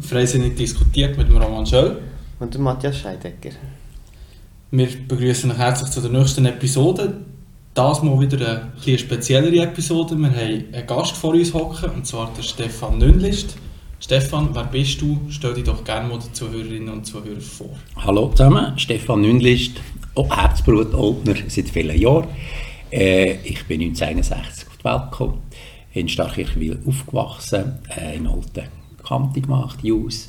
[0.00, 1.98] Freisinnig diskutiert mit dem Roman Schöll.
[2.38, 3.50] Und dem Matthias Scheidegger.
[4.70, 7.14] Wir begrüßen euch herzlich zu der nächsten Episode.
[7.74, 10.16] Das mal wieder eine speziellere Episode.
[10.16, 13.56] Wir haben einen Gast vor uns hocken, und zwar der Stefan Nünlist.
[13.98, 15.20] Stefan, wer bist du?
[15.30, 17.70] Stell dich doch gerne mal den Zuhörerinnen und Zuhörern vor.
[17.96, 19.80] Hallo zusammen, Stefan Nünlist,
[20.14, 22.28] oh, Herzblut-Oldner seit vielen Jahren.
[22.92, 25.38] Äh, ich bin 1961 auf die Welt gekommen,
[25.92, 28.77] in Starkirchwil aufgewachsen, äh, in Olten
[29.08, 30.28] Kante gemacht, Jus,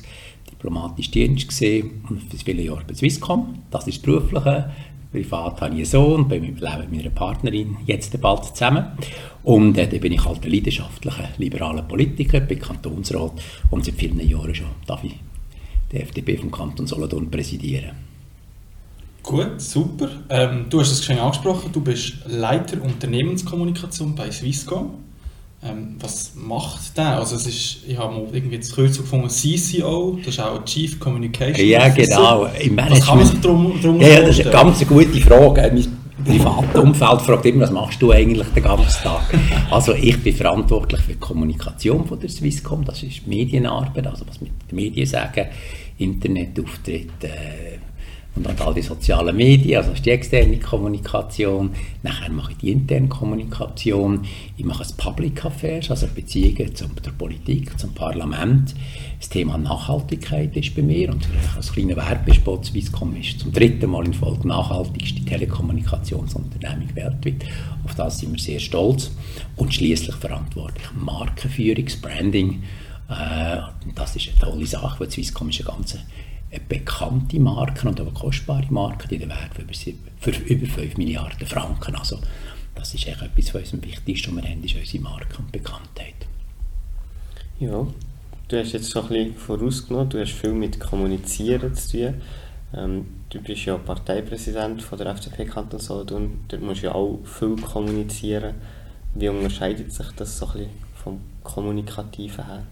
[0.50, 3.58] diplomatisch Dienst gesehen und für viele Jahre bei Swisscom.
[3.70, 4.70] Das ist das Berufliche.
[5.12, 8.86] Privat habe ich einen Sohn, bin mit, meiner Partnerin jetzt bald zusammen.
[9.42, 13.32] Und äh, dann bin ich halt ein leidenschaftlicher, liberaler Politiker, bin Kantonsrat
[13.70, 15.16] und seit vielen Jahren schon darf ich
[15.92, 17.90] die FDP vom Kanton Solothurn präsidieren.
[19.22, 20.08] Gut, super.
[20.28, 24.94] Ähm, du hast es schon angesprochen, du bist Leiter Unternehmenskommunikation bei Swisscom.
[25.62, 27.18] Ähm, was macht der?
[27.18, 30.98] Also es ist, ich habe mal irgendwie das Kürzung gefunden, CCO, das ist auch Chief
[30.98, 32.46] Communication Ja, genau.
[32.46, 35.70] Im was kann man sich darum, darum ja, ja, das ist eine ganz gute Frage.
[35.74, 39.34] Mein privates Umfeld fragt immer, was machst du eigentlich den ganzen Tag?
[39.70, 44.40] Also ich bin verantwortlich für die Kommunikation von der Swisscom, das ist Medienarbeit, also was
[44.40, 45.46] mit den Medien sagen,
[45.98, 47.78] Internetauftritt, äh,
[48.36, 51.70] und dann all die sozialen Medien, also die externe Kommunikation.
[52.02, 54.22] Nachher mache ich die interne Kommunikation.
[54.56, 58.74] Ich mache das Public Affairs, also Beziehungen zur Politik, zum Parlament.
[59.18, 64.06] Das Thema Nachhaltigkeit ist bei mir und als kleiner Werbespot Swisscom ist zum dritten Mal
[64.06, 67.44] in Folge nachhaltigste Telekommunikationsunternehmung weltweit.
[67.84, 69.10] Auf das sind wir sehr stolz
[69.56, 72.62] und schließlich verantwortlich Markenführung, Branding.
[73.10, 73.58] Äh,
[73.94, 75.98] das ist eine tolle Sache, weil Swisscom ist eine ganze
[76.58, 79.72] bekannte Marken und aber kostbare Marken, die den Wert für über,
[80.18, 81.94] für über 5 Milliarden Franken.
[81.94, 82.18] Also
[82.74, 86.14] das ist echt etwas, was uns am wichtigsten wir haben, ist unsere Marke und Bekanntheit.
[87.60, 87.86] Ja,
[88.48, 92.14] du hast jetzt schon ein bisschen vorausgenommen, du hast viel mit Kommunizieren zu tun.
[92.72, 97.18] Ähm, du bist ja Parteipräsident von der FDP Kanton Solothurn, dort musst du ja auch
[97.24, 98.54] viel kommunizieren.
[99.14, 102.62] Wie unterscheidet sich das so ein bisschen vom Kommunikativen her?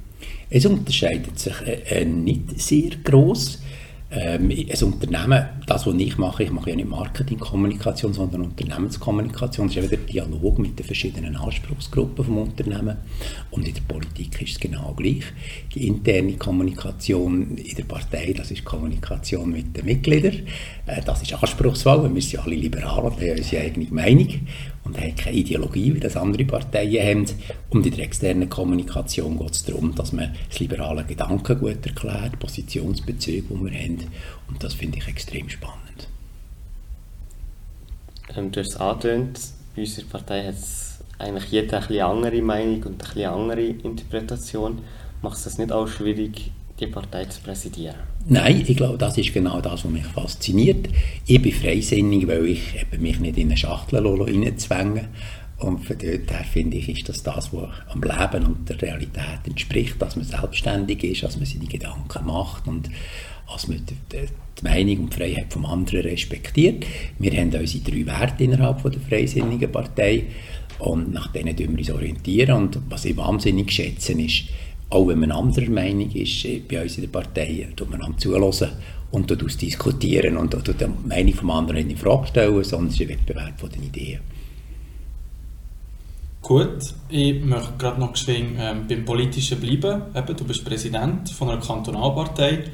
[0.50, 3.58] Es unterscheidet sich äh, nicht sehr groß.
[4.10, 9.66] Ähm, ein Unternehmen, das, was ich mache, ich mache ja nicht Marketingkommunikation, sondern Unternehmenskommunikation.
[9.66, 12.96] Das ist ja wieder Dialog mit den verschiedenen Anspruchsgruppen vom Unternehmen.
[13.50, 15.24] Und in der Politik ist es genau gleich.
[15.74, 20.40] Die interne Kommunikation in der Partei, das ist Kommunikation mit den Mitgliedern.
[20.86, 24.28] Äh, das ist anspruchsvoll, wir sind ja alle liberal und haben unsere eigene Meinung
[24.88, 27.26] und haben keine Ideologie, wie das andere Parteien haben.
[27.70, 33.42] Und in der externen Kommunikation geht es darum, dass man das liberale Gedankengut erklärt, Positionsbezüge,
[33.50, 33.98] die wir haben.
[34.48, 36.08] Und das finde ich extrem spannend.
[38.34, 39.40] Ähm, du hast es angetönt,
[39.76, 40.56] bei unserer Partei hat
[41.18, 44.78] eigentlich jeder eine andere Meinung und eine andere Interpretation.
[45.20, 46.50] Macht es das nicht auch schwierig,
[46.80, 47.96] die Partei zu präsidieren?
[48.30, 50.90] Nein, ich glaube, das ist genau das, was mich fasziniert.
[51.26, 52.60] Ich bin freisinnig, weil ich
[52.98, 55.06] mich nicht in eine Schachtel reinzwängen
[55.58, 59.40] und von dort her finde ich, ist das das, was am Leben und der Realität
[59.46, 62.90] entspricht, dass man selbstständig ist, dass man seine Gedanken macht und
[63.50, 66.84] dass man die, Meinung und die Freiheit vom anderen respektiert.
[67.18, 70.24] Wir haben unsere drei Werte innerhalb der Freisinnigen Partei
[70.78, 71.56] und nach denen
[71.90, 74.44] orientieren wir uns Und was ich wahnsinnig schätze, ist,
[74.90, 78.16] auch wenn man anderer Meinung ist, äh, bei uns in der Partei, tut man am
[78.18, 78.70] zuhören
[79.10, 83.08] und tut diskutieren und die Meinung des anderen in Frage stellen, sondern es ist ein
[83.08, 84.20] Wettbewerb von den Ideen.
[86.40, 90.02] Gut, ich möchte gerade noch geschwind, ähm, beim Politischen bleiben.
[90.14, 92.64] Eben, du bist Präsident von einer Kantonalpartei.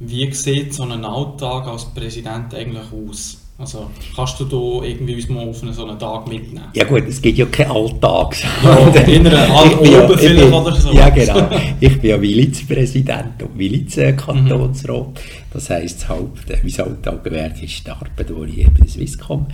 [0.00, 3.39] Wie sieht so ein Alltag als Präsident eigentlich aus?
[3.60, 6.64] Also kannst du da irgendwie uns mal auf so einen Tag mitnehmen?
[6.72, 8.34] Ja gut, es gibt ja keinen Alltag.
[8.64, 10.92] Ja, in einer Alpen vielleicht oder so.
[10.92, 11.46] Ja genau,
[11.78, 15.08] ich bin ja Milizpräsident und Milizkantonsrat.
[15.08, 15.14] Mhm.
[15.52, 19.46] Das heisst, Haupt, mein Hauptaugenmerk ist die Arbeit, die ich bei der Swisscom.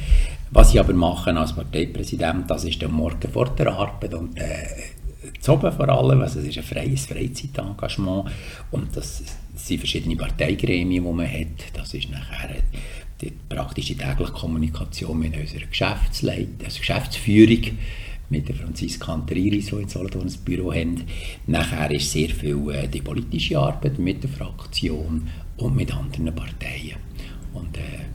[0.53, 5.33] Was ich aber mache als Parteipräsident, das ist der Morgen vor der Arbeit und äh,
[5.41, 8.31] zu oben vor allem, also es ist ein freies Freizeitengagement
[8.71, 9.23] und das
[9.57, 11.75] sind verschiedene Parteigremien, die man hat.
[11.75, 12.51] Das ist nachher
[13.21, 17.79] die praktische tägliche Kommunikation mit unserer Geschäftsleitung, also Geschäftsführung,
[18.29, 21.05] mit der Franziska Anteriris, die in Solothurn ein Büro haben.
[21.47, 25.29] Nachher ist sehr viel äh, die politische Arbeit mit der Fraktion
[25.59, 26.97] und mit anderen Parteien.
[27.55, 28.07] Und, äh,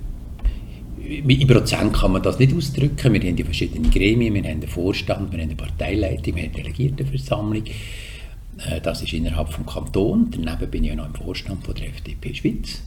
[1.04, 3.14] in Prozent kann man das nicht ausdrücken.
[3.14, 6.54] Wir haben die verschiedenen Gremien, wir haben den Vorstand, wir haben eine Parteileitung, wir haben
[6.54, 7.64] eine Delegiertenversammlung.
[7.66, 10.38] Äh, das ist innerhalb des Kantons.
[10.38, 12.82] Daneben bin ich ja noch im Vorstand von der FDP Schweiz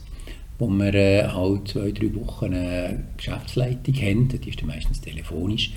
[0.57, 5.73] wo wir äh, halt zwei, drei Wochen eine Geschäftsleitung haben, die ist dann meistens telefonisch.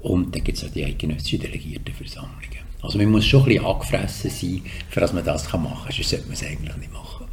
[0.00, 2.66] Und dann gibt es auch die eidgenössische Delegiertenversammlungen.
[2.82, 6.10] Also man muss schon ein bisschen angefressen sein, für dass man das machen kann, sonst
[6.10, 7.26] sollte man es eigentlich nicht machen.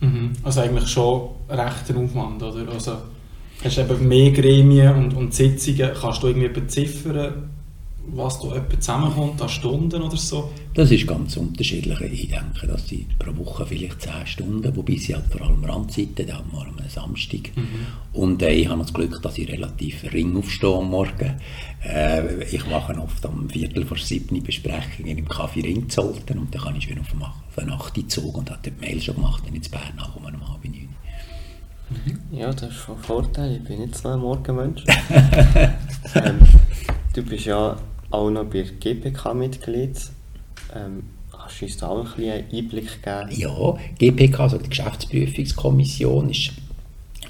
[0.00, 0.32] Mhm.
[0.42, 2.72] Also eigentlich schon rechter Aufwand, oder?
[2.72, 2.96] Also
[3.62, 7.50] hast du eben mehr Gremien und, und Sitzungen, kannst du irgendwie beziffern,
[8.06, 10.50] was da etwa zusammenkommt an Stunden oder so?
[10.74, 12.00] Das ist ganz unterschiedlich.
[12.00, 16.26] Ich denke, dass sie pro Woche vielleicht 10 Stunden, wobei sie halt vor allem Randzeiten,
[16.26, 17.56] da mal am Samstag.
[17.56, 17.86] Mhm.
[18.12, 21.40] Und äh, ich habe das Glück, dass ich relativ ring aufstehe am Morgen.
[21.84, 26.76] Äh, ich mache oft am Viertel vor sieben Besprechungen im Café Ringzolten und dann kann
[26.76, 27.08] ich wieder auf,
[27.56, 30.64] eine Nacht Zug und habe die Mail schon gemacht und ins Bern nachkommen um halb
[30.64, 30.88] neun.
[31.90, 32.38] Mhm.
[32.38, 33.56] Ja, das ist schon ein Vorteil.
[33.56, 34.84] Ich bin nicht so ein Morgenmensch.
[36.14, 36.38] ähm,
[37.14, 37.76] du bist ja
[38.10, 39.96] auch noch bei GPK Mitglied.
[40.74, 43.30] Ähm, kannst du uns da auch ein einen Einblick geben?
[43.30, 46.52] Ja, GPK, also die Geschäftsprüfungskommission, ist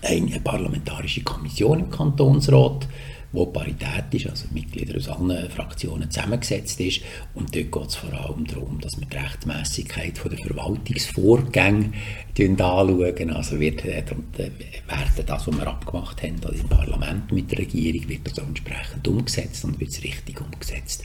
[0.02, 2.88] eine parlamentarische Kommission im Kantonsrat,
[3.32, 7.00] wo parität ist, also Mitglieder aus allen Fraktionen zusammengesetzt ist.
[7.34, 11.92] Und dort geht es vor allem darum, dass wir die Rechtmäßigkeit der Verwaltungsvorgänge
[12.36, 13.30] anschauen.
[13.30, 18.08] Also wird, äh, werden das, was wir abgemacht haben also im Parlament mit der Regierung,
[18.08, 21.04] wird das entsprechend umgesetzt und wird es richtig umgesetzt.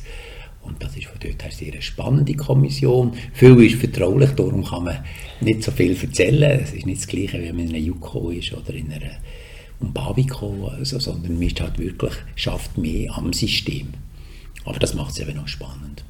[0.64, 3.14] Und das ist von dort her sehr eine spannende Kommission.
[3.34, 5.06] Viel ist vertraulich, darum kann man
[5.42, 6.60] nicht so viel erzählen.
[6.60, 9.12] Es ist nicht das Gleiche, wie man in einer JUKO ist oder in einer
[9.80, 13.94] um Babico, also, sondern man ist halt wirklich, schafft mehr am System.
[14.66, 16.04] Aber das macht es eben auch spannend.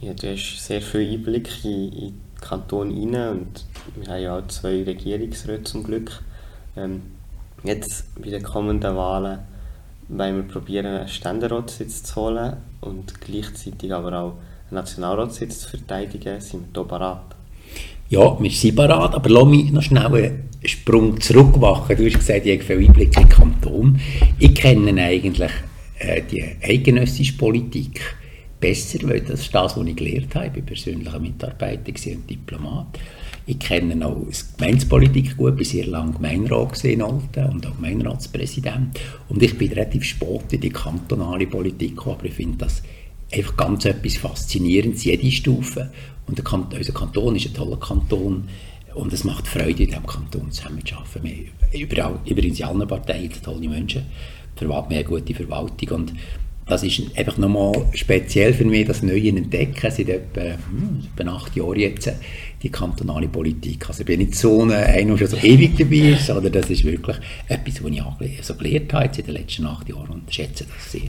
[0.00, 3.64] Ja, du hast sehr viel Einblick in, in den Kanton rein und
[3.96, 6.22] wir haben ja auch zwei Regierungsräte zum Glück.
[6.76, 7.02] Ähm,
[7.64, 9.40] jetzt bei den kommenden Wahlen
[10.08, 14.32] wollen wir probieren, einen Ständeratssitz zu holen und gleichzeitig aber auch
[14.70, 16.40] einen Nationalratssitz zu verteidigen.
[16.40, 17.18] Sind wir hier bereit?
[18.08, 21.96] Ja, wir sind bereit, aber lass mich noch schnell Sprung zurück machen.
[21.96, 24.00] Du hast gesagt, ich habe viel Einblick in den Kanton.
[24.38, 25.52] Ich kenne eigentlich
[25.98, 28.00] äh, die eidgenössische Politik
[28.60, 30.46] besser, weil das ist das, was ich gelernt habe.
[30.46, 32.98] Ich war persönlicher Mitarbeiter und Diplomat.
[33.46, 39.00] Ich kenne auch die Gemeinspolitik gut, bin sehr lange Gemeinderat in Alten und auch Gemeinderatspräsident.
[39.28, 42.82] Und ich bin relativ spät in die kantonale Politik gekommen, aber ich finde das
[43.32, 45.90] einfach ganz etwas Faszinierendes, jede Stufe.
[46.26, 48.48] Und Kanton, unser Kanton ist ein toller Kanton
[48.94, 51.50] und es macht Freude, in diesem Kanton zusammenzuarbeiten.
[51.72, 54.06] Wir, überall, übrigens in allen Parteien tolle Menschen,
[54.58, 56.12] wir haben eine gute Verwaltung und
[56.68, 61.56] das ist einfach nochmal speziell für mich, das Neue entdecken, seit etwa, hm, etwa acht
[61.56, 62.12] Jahren jetzt,
[62.62, 63.88] die kantonale Politik.
[63.88, 66.84] Also ich bin nicht so einer, der schon so ewig dabei ist, sondern das ist
[66.84, 67.16] wirklich
[67.48, 71.08] etwas, was ich so gelernt habe in den letzten acht Jahren und schätze das sehr.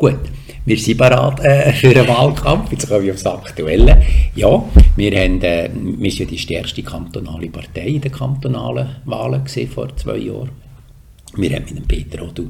[0.00, 0.16] Gut,
[0.64, 2.72] wir sind bereit äh, für einen Wahlkampf.
[2.72, 4.02] Jetzt kommen wir aufs Aktuelle.
[4.34, 4.64] Ja,
[4.96, 9.68] wir, haben, äh, wir sind ja die stärkste kantonale Partei in den kantonalen Wahlen gesehen
[9.68, 10.52] vor zwei Jahren.
[11.36, 12.48] Wir haben mit dem Peter Odu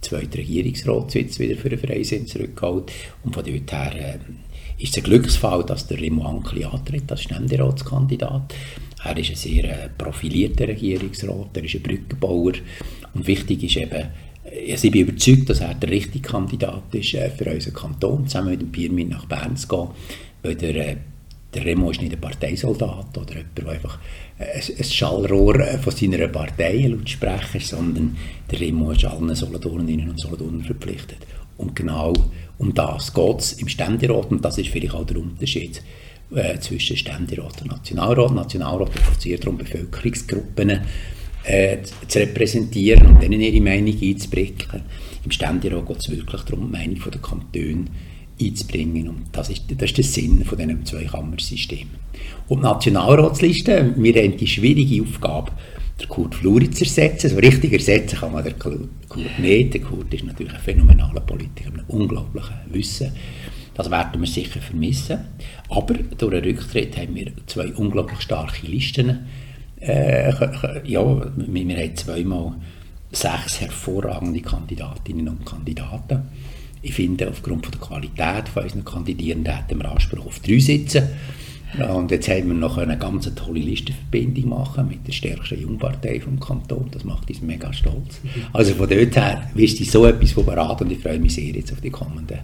[0.00, 2.90] zweiten Regierungsratssitz wieder für den Freisinn zurückgeholt.
[3.22, 7.22] Und von dort her äh, ist es ein Glücksfall, dass der Remo Ankli antritt als
[7.22, 8.52] Ständeratskandidat.
[9.04, 12.54] Er ist ein sehr äh, profilierter Regierungsrat, er ist ein Brückenbauer.
[13.14, 14.08] Und wichtig ist eben,
[14.52, 18.60] ich bin überzeugt, dass er der richtige Kandidat ist äh, für unseren Kanton, zusammen mit
[18.60, 19.88] dem Pirmin nach Bern zu gehen,
[20.42, 20.96] weil der, äh,
[21.54, 23.98] der Remo ist nicht ein Parteisoldat oder jemand, der einfach
[24.38, 24.46] ein,
[24.78, 28.16] ein Schallrohr äh, von seiner Partei laut sprechen, sondern
[28.50, 31.26] der Remo ist allen Solothurnerinnen und Solothurnern verpflichtet.
[31.56, 32.12] Und genau
[32.58, 35.82] um das geht es im Ständerat und das ist vielleicht auch der Unterschied
[36.34, 38.32] äh, zwischen Ständerat und Nationalrat.
[38.32, 40.80] Nationalrat fokussiert darum Bevölkerungsgruppen
[41.48, 44.82] äh, zu repräsentieren und denen ihre Meinung einzubringen.
[45.24, 47.84] Im Ständerat geht es wirklich darum, die Meinung der Kantone
[48.40, 49.08] einzubringen.
[49.08, 51.88] Und das ist, das ist der Sinn von diesem Zweikammersystem.
[52.48, 55.52] Und die Nationalratsliste, wir haben die schwierige Aufgabe,
[56.00, 57.30] den Kurt Fluri zu ersetzen.
[57.30, 59.74] So richtig ersetzen kann man den Kurt nicht.
[59.74, 63.12] Der Kurt ist natürlich ein phänomenaler Politiker mit einem unglaublichen Wissen.
[63.74, 65.18] Das werden wir sicher vermissen.
[65.70, 69.26] Aber durch den Rücktritt haben wir zwei unglaublich starke Listen
[69.80, 70.32] äh,
[70.84, 72.54] ja, wir, wir haben zweimal
[73.10, 76.22] sechs hervorragende Kandidatinnen und Kandidaten.
[76.82, 81.08] Ich finde, aufgrund von der Qualität von unseren Kandidierenden hätten wir Anspruch auf drei Sitze.
[81.76, 86.40] Und jetzt haben wir noch eine ganz tolle Listenverbindung machen mit der stärksten Jungpartei vom
[86.40, 86.88] Kanton.
[86.90, 88.20] Das macht uns mega stolz.
[88.52, 91.52] Also von dort her wisst ihr so etwas von beraten und ich freue mich sehr
[91.52, 92.38] jetzt auf die kommenden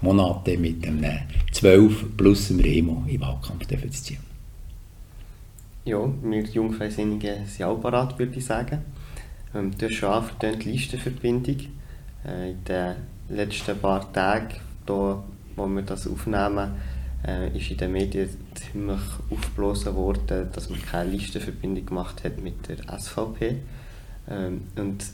[0.00, 1.04] Monate mit einem
[1.52, 4.35] 12 plus dem Remo im Wahlkampf zu ziehen.
[5.86, 8.82] Ja, wir Jungfreisinnigen sind auch parat, würde ich sagen.
[9.54, 11.58] Ähm, du hast schon anvertönt, die Listenverbindung.
[12.26, 12.96] Äh, in den
[13.28, 15.22] letzten paar Tagen, da,
[15.54, 16.72] wo wir das aufnehmen,
[17.24, 18.98] äh, ist in den Medien ziemlich
[19.30, 23.58] aufgeblasen worden, dass man keine Listenverbindung gemacht hat mit der SVP.
[24.28, 25.04] Ähm, und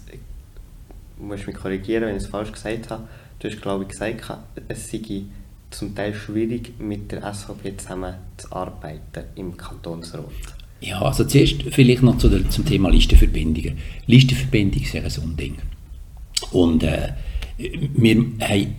[1.18, 3.08] du musst mich korrigieren, wenn ich es falsch gesagt habe.
[3.40, 4.38] Du hast, glaube ich, gesagt,
[4.68, 5.26] es sei
[5.68, 10.61] zum Teil schwierig, mit der SVP zusammenzuarbeiten im Kantonsrat?
[10.82, 13.78] Ja, also zuerst vielleicht noch zu der, zum Thema Listenverbindungen.
[14.06, 15.54] Listenverbindung ist ja so ein Ding.
[16.50, 17.12] Und äh,
[17.56, 18.74] wir haben,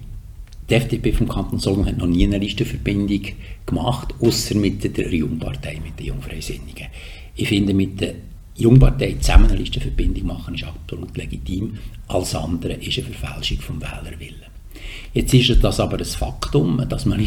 [0.69, 3.21] die FDP vom Kanton Solothurn hat noch nie eine Listenverbindung
[3.65, 6.87] gemacht, außer mit der Jungpartei, mit den Jungfreisinnigen.
[7.35, 8.15] Ich finde, mit der
[8.57, 11.77] Jungpartei zusammen eine Listenverbindung machen ist absolut legitim.
[12.09, 14.52] Alles andere ist eine Verfälschung vom Wählerwillen.
[15.13, 17.25] Jetzt ist das aber das Faktum, dass, man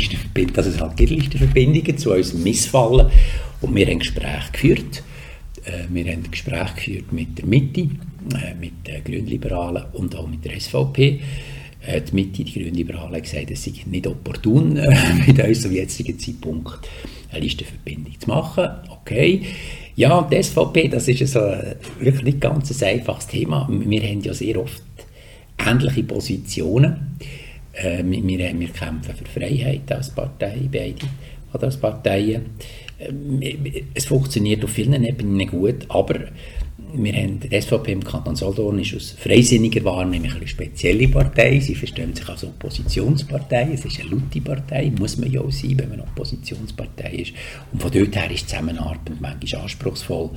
[0.52, 3.06] dass es halt Listenverbindungen zu uns missfallen
[3.60, 5.02] und wir haben Gespräche geführt.
[5.64, 10.44] Äh, wir haben Gespräche geführt mit der Mitte, äh, mit den Grünliberalen und auch mit
[10.44, 11.20] der SVP.
[11.86, 14.74] Äh, die Mitte, die Grünliberalen, haben gesagt, es sei nicht opportun,
[15.26, 16.88] mit uns zum jetzigen Zeitpunkt
[17.30, 18.68] eine Listenverbindung zu machen.
[18.90, 19.42] Okay.
[19.94, 21.40] Ja, die SVP, das ist so
[22.00, 23.66] wirklich nicht ganz ein einfaches Thema.
[23.70, 24.82] Wir haben ja sehr oft
[25.64, 27.16] ähnliche Positionen.
[27.82, 31.06] Wir, wir kämpfen für Freiheit als Partei, beide,
[31.52, 32.46] oder als Parteien.
[32.98, 33.40] Ähm,
[33.94, 36.20] es funktioniert auf vielen Ebenen gut, aber
[36.94, 41.58] wir haben, die SVP im Kanton Solothurn ist aus freisinniger Wahrnehmung eine spezielle Partei.
[41.60, 43.70] Sie verstehen sich als Oppositionspartei.
[43.74, 47.32] Es ist eine laute Partei, muss man ja auch sein, wenn man Oppositionspartei ist.
[47.72, 50.30] Und von dort her ist die Zusammenarbeit manchmal anspruchsvoll.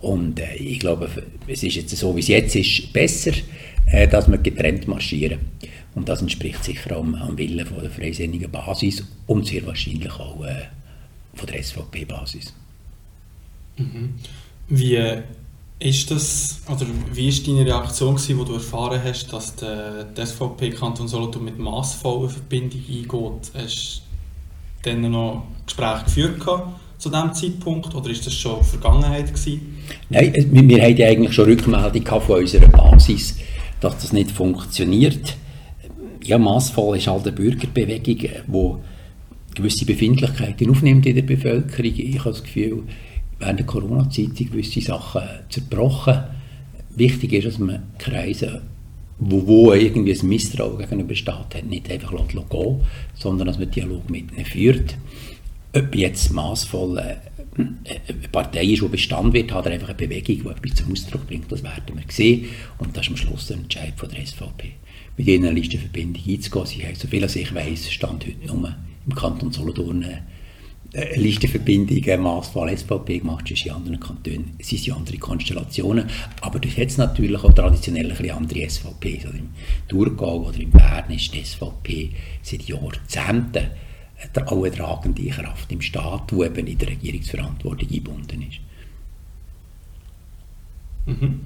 [0.00, 1.08] Und äh, ich glaube,
[1.46, 3.32] es ist jetzt so, wie es jetzt ist, besser,
[3.86, 5.38] äh, dass wir getrennt marschieren.
[5.94, 10.44] Und das entspricht sicher auch am Willen von der freisinnigen Basis und sehr wahrscheinlich auch
[10.44, 10.66] äh,
[11.34, 12.54] von der SVP-Basis.
[13.76, 14.14] Mhm.
[14.68, 14.98] Wie
[15.78, 20.26] ist das, oder wie ist deine Reaktion gewesen, wo du erfahren hast, dass der, der
[20.26, 23.52] SVP Kanton Solothurn mit massvollen Verbindung eingeht?
[23.54, 24.02] Hast
[24.82, 26.42] du dann noch Gespräche geführt
[26.98, 29.78] zu diesem Zeitpunkt oder ist das schon Vergangenheit gewesen?
[30.08, 33.36] Nein, wir, wir ja eigentlich schon Rückmeldung von unserer Basis,
[33.80, 35.36] dass das nicht funktioniert.
[36.28, 41.92] Ja, massvoll ist halt eine Bürgerbewegung, die gewisse Befindlichkeiten aufnimmt in der Bevölkerung.
[41.96, 42.82] Ich habe das Gefühl,
[43.38, 46.24] während der Corona-Zeit sind gewisse Sachen zerbrochen.
[46.94, 48.60] Wichtig ist, dass man Kreise,
[49.18, 52.80] wo, wo irgendwie ein Misstrauen gegenüber Staat hat, nicht einfach gehen
[53.14, 54.98] sondern dass man Dialog mit ihnen führt.
[55.74, 57.16] Ob jetzt massvoll äh,
[57.56, 61.26] eine Partei ist, die Bestand wird, hat er einfach eine Bewegung, die etwas zum Ausdruck
[61.26, 62.50] bringt, das werden wir sehen.
[62.76, 64.74] Und das ist am Schluss der Entscheid von der SVP.
[65.18, 69.14] Mit ihnen Listenverbindung einzugehen, sie haben, so viel als ich weiß, stand heute nur im
[69.14, 75.18] Kanton Solothurn eine Listenverbindung, eine Masswahl SVP gemacht, ist in anderen Kantonen sind ja andere
[75.18, 76.08] Konstellationen.
[76.40, 79.20] Aber durch jetzt natürlich auch traditionell ein andere SVP.
[79.24, 79.50] Also Im
[79.88, 82.10] Thurgau oder in Bern ist die SVP
[82.42, 83.66] seit Jahrzehnten
[84.46, 88.60] auch eine tragende Kraft im Staat, die eben in der Regierungsverantwortung eingebunden ist.
[91.06, 91.40] Mhm.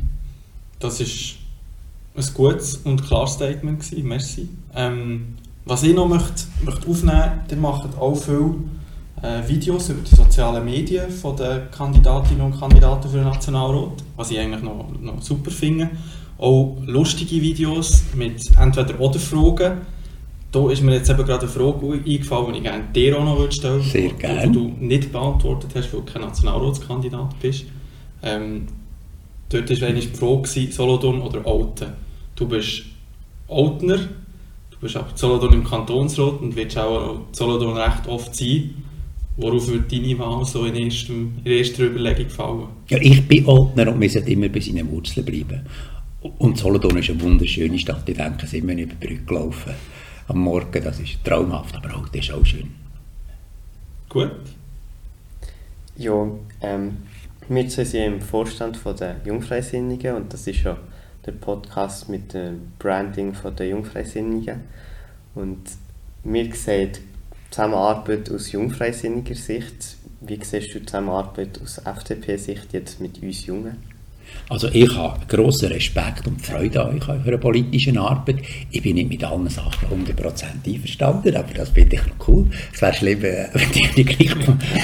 [0.79, 1.37] Das ist
[2.15, 4.09] ein gutes und klares Statement gewesen.
[4.09, 4.49] Merci.
[4.75, 8.55] Ähm, was ich noch möchte, möchte aufnehmen möchte, ihr macht auch viele
[9.23, 14.31] äh, Videos über die sozialen Medien von den Kandidatinnen und Kandidaten für den Nationalrat, was
[14.31, 15.91] ich eigentlich noch, noch super finde.
[16.39, 19.79] Auch lustige Videos mit entweder oder Fragen.
[20.51, 23.51] Da ist mir jetzt eben gerade eine Frage eingefallen, die ich gerne dir auch noch
[23.53, 24.49] stellen würde, Sehr gerne.
[24.49, 27.65] die du nicht beantwortet hast, weil du kein Nationalratskandidat bist.
[28.23, 28.67] Ähm,
[29.49, 32.02] dort war die Frage, Solothurn oder Alten.
[32.35, 32.83] Du bist
[33.49, 33.99] Altner,
[34.71, 38.75] du bist aber Solothurn im Kantonsrat und wirst auch Solothurn recht oft sein.
[39.37, 42.69] Worauf wird deine Wahl so in, erstem, in erster Überlegung fallen?
[42.89, 45.67] Ja, ich bin Altner und wir sollten immer bei seinen Wurzeln bleiben.
[46.39, 48.09] Und Solothurn ist eine wunderschöne Stadt.
[48.09, 49.73] Ich denke, sind wir über die Brücke laufen.
[50.29, 52.71] Am Morgen, das ist traumhaft, aber heute ist auch schön.
[54.09, 54.31] Gut.
[55.97, 56.29] Ja,
[56.61, 56.99] ähm,
[57.49, 60.77] wir sind im Vorstand von der Jungfreisinnigen und das ist ja
[61.27, 64.61] der Podcast mit dem Branding von der Jungfreisinnigen.
[65.35, 65.63] Und
[66.25, 66.93] wir sehen
[67.51, 69.97] Zusammenarbeit aus jungfreisinniger Sicht.
[70.21, 73.92] Wie siehst du die Zusammenarbeit aus FDP-Sicht jetzt mit uns Jungen?
[74.49, 78.37] Also ich habe grossen Respekt und Freude an euch, eurer politischen Arbeit.
[78.71, 82.47] Ich bin nicht mit allen Sachen 100% einverstanden, aber das finde ich noch cool.
[82.73, 84.37] Es wäre schlimm, wenn ich die gleiche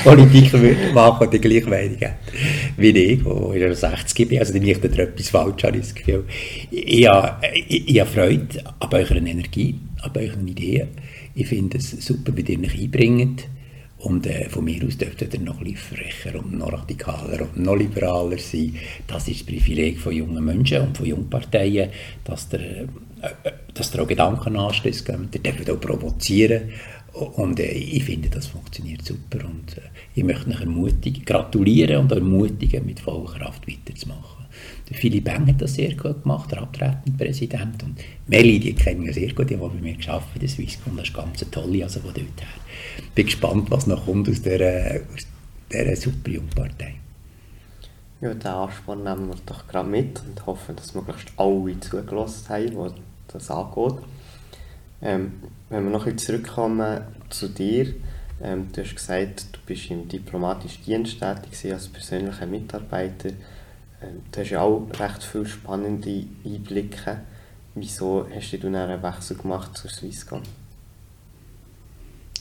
[0.05, 2.17] Politik machen und die gleiche Meinung hätte
[2.78, 4.38] wie ich, wo ich 60 bin.
[4.38, 6.25] Also dann macht da etwas falsch, habe ich das Gefühl.
[6.71, 10.88] Ich habe, ich, ich habe Freude an eurer Energie, an euren Ideen.
[11.35, 13.45] Ich finde es super, wie ihr euch einbringt.
[14.00, 17.75] Und äh, von mir aus dürfte ihr noch ein frecher und noch radikaler und noch
[17.75, 18.76] liberaler sein.
[19.07, 21.90] Das ist das Privileg von jungen Menschen und von Jungparteien,
[22.25, 22.85] dass ihr, äh,
[23.43, 25.09] äh dass ihr auch Gedanken anstößt.
[25.09, 26.71] Ihr dürft auch provozieren.
[27.12, 29.45] Und äh, ich finde, das funktioniert super.
[29.45, 34.38] Und äh, ich möchte euch ermutigen, gratulieren und ermutigen, mit voller Kraft weiterzumachen.
[34.88, 37.83] Der Philipp Beng hat das sehr gut gemacht, der abtretende Präsident.
[37.83, 40.97] Und Meli, die kennen wir sehr gut, die haben bei mir geschafft der Swisscom.
[40.97, 42.49] Das ist ganz tolle, also von dort her.
[43.14, 45.26] Bin gespannt, was noch kommt aus dieser, aus
[45.71, 46.95] dieser super Jungpartei.
[48.21, 52.71] Ja, diesen Ansporn nehmen wir doch gerade mit und hoffen, dass möglichst alle zugelassen haben,
[52.71, 54.02] die das angeht.
[55.00, 55.33] Ähm,
[55.68, 57.95] wenn wir noch ein zurückkommen zu dir,
[58.42, 63.30] ähm, du hast gesagt, du bist im diplomatischen Dienst tätig als persönlicher Mitarbeiter.
[64.02, 67.21] Ähm, du hast ja auch recht viele spannende Einblicke.
[67.75, 70.43] Wieso hast du dann einen Wechsel gemacht zur Swisscom?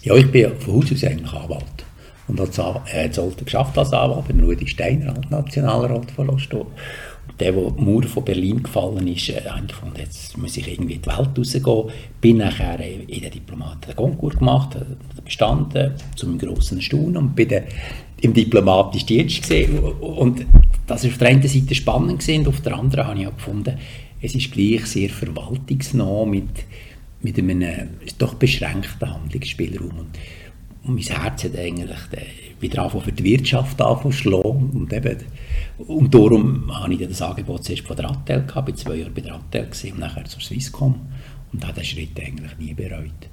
[0.04, 1.86] Ja, ich bin von Haus aus eigentlich Anwalt.
[2.28, 2.60] Und als,
[2.94, 6.68] äh, Zollter geschafft als Anwalt, bin Rudi Steiner, Nationalrat von Losto.
[7.40, 10.96] der, der die Mauer von Berlin gefallen ist, äh, habe ich jetzt muss ich irgendwie
[10.96, 11.92] in die Welt rausgehen.
[12.22, 17.50] Bin nachher in der Diplomaten Konkurs gemacht, äh, bestanden, zu meinem grossen Staunen und bin
[17.50, 17.64] dann
[18.22, 19.80] im diplomatischen Dienst gesehen.
[19.80, 20.46] Und
[20.86, 23.36] das war auf der einen Seite spannend gewesen, und auf der anderen habe ich auch
[23.36, 23.78] gefunden,
[24.22, 26.50] es ist gleich sehr verwaltungsnah mit,
[27.22, 27.86] mit einem äh,
[28.18, 29.92] doch beschränkten Handlungsspielraum.
[30.00, 30.10] Und,
[30.84, 32.00] und mein Herz hat eigentlich
[32.60, 35.18] wieder für die Wirtschaft angeschlagen und eben
[35.78, 39.12] und darum habe ich das Angebot zuerst von der Attel gehabt, ich war zwei Jahre
[39.12, 40.96] bei der Attel und nachher zur Swisscom
[41.54, 43.30] und habe den Schritt eigentlich nie bereut.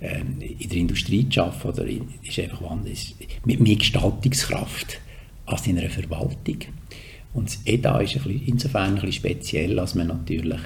[0.00, 5.00] Ähm, in der Industrie zu arbeiten oder in, ist einfach wahnsinnig, mit mehr Gestaltungskraft
[5.46, 6.58] als in einer Verwaltung.
[7.34, 10.60] Und das EDA ist ein bisschen, insofern ein bisschen speziell, als man natürlich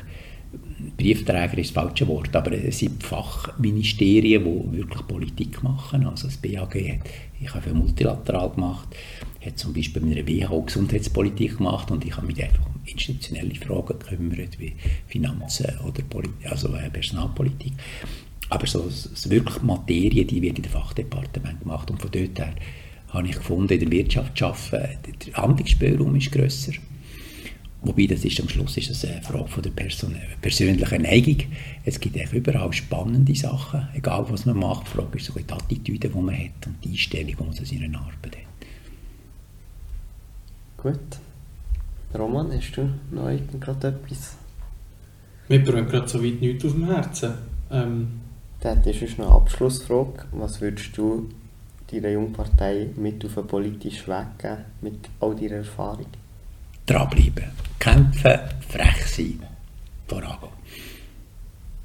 [0.97, 6.07] Briefträger ist das falsche Wort, aber es sind Fachministerien, die wirklich Politik machen.
[6.07, 7.09] Also das BAG hat,
[7.41, 8.89] ich habe viel multilateral gemacht,
[9.45, 13.55] hat zum Beispiel mit einer WHO Gesundheitspolitik gemacht und ich habe mich einfach um institutionelle
[13.55, 14.75] Fragen gekümmert, wie
[15.07, 17.73] Finanzen oder Poli also äh, Personalpolitik.
[18.53, 22.55] Aber so, so wirklich Materie, die wird in dem Fachdepartement gemacht und von dort her
[23.09, 26.73] habe ich gefunden, in der Wirtschaft zu arbeiten, der Handlungsspielraum ist grösser
[27.81, 31.39] Wobei, das ist am Schluss ist das eine Frage von der Person persönlichen Neigung.
[31.87, 34.87] Es gibt eigentlich überall spannende Sachen, egal was man macht.
[34.87, 37.65] Die Frage ist so die Attitüde, die man hat und die Einstellung, die man zu
[37.65, 38.67] seiner Arbeit hat.
[40.77, 42.21] Gut.
[42.21, 44.37] Roman, hast du noch gerade etwas?
[45.49, 47.33] Mir brennt gerade so weit nichts auf dem Herzen.
[47.71, 48.22] Ähm,
[48.63, 50.25] Dann ist noch eine Abschlussfrage.
[50.31, 51.29] Was würdest du
[51.91, 56.07] deiner Jungpartei mit auf einen politischen Weg geben, mit all deiner Erfahrung?
[56.87, 59.41] Dranbleiben kämpfen, frech sein,
[60.07, 60.53] vorangehen.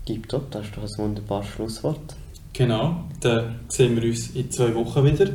[0.05, 2.15] Gib dort, das ist doch ein wunderbares Schlusswort.
[2.53, 5.29] Genau, dann sehen wir uns in zwei Wochen wieder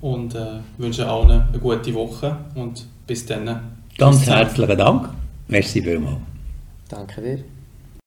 [0.00, 3.78] und äh, wünschen allen eine gute Woche und bis dann.
[3.98, 5.08] Ganz herzlichen Dank.
[5.48, 6.18] Merci vielmals.
[6.88, 7.55] Danke dir.